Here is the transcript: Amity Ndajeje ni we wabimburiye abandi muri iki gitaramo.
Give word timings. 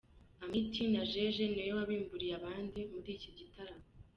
Amity 0.43 0.81
Ndajeje 0.91 1.43
ni 1.51 1.61
we 1.65 1.71
wabimburiye 1.77 2.33
abandi 2.39 2.79
muri 2.91 3.09
iki 3.17 3.29
gitaramo. 3.37 3.85